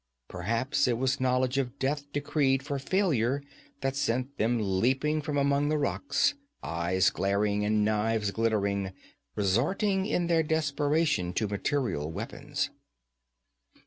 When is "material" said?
11.47-12.11